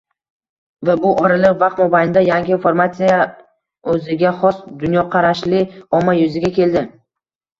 va 0.89 0.93
bu 1.01 1.09
oraliq 1.23 1.57
vaqt 1.63 1.81
mobaynida 1.81 2.23
yangi 2.27 2.57
formatsiya– 2.63 3.19
o‘ziga 3.95 4.31
xos 4.39 4.63
dunyoqarashli 4.85 5.61
omma 5.99 6.17
yuzaga 6.21 6.51
keldi. 6.57 6.83